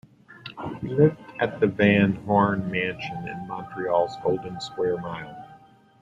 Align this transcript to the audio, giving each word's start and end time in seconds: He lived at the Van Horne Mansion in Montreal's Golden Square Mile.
He 0.81 0.87
lived 0.87 1.19
at 1.39 1.59
the 1.59 1.67
Van 1.67 2.13
Horne 2.25 2.71
Mansion 2.71 3.27
in 3.27 3.47
Montreal's 3.47 4.17
Golden 4.23 4.59
Square 4.59 4.97
Mile. 4.99 5.47